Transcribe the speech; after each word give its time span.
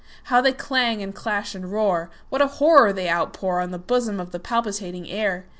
How 0.23 0.41
they 0.41 0.51
clang, 0.51 1.03
and 1.03 1.13
clash, 1.13 1.53
and 1.53 1.71
roar! 1.71 2.09
What 2.29 2.41
a 2.41 2.47
horror 2.47 2.91
they 2.91 3.05
outpourOn 3.07 3.69
the 3.69 3.77
bosom 3.77 4.19
of 4.19 4.31
the 4.31 4.39
palpitating 4.39 5.07
air! 5.11 5.45